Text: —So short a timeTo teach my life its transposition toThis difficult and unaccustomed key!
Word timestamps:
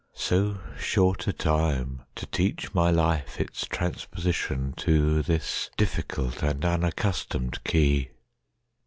—So 0.15 0.57
short 0.79 1.27
a 1.27 1.31
timeTo 1.31 2.25
teach 2.31 2.73
my 2.73 2.89
life 2.89 3.39
its 3.39 3.67
transposition 3.67 4.73
toThis 4.75 5.69
difficult 5.77 6.41
and 6.41 6.65
unaccustomed 6.65 7.63
key! 7.63 8.09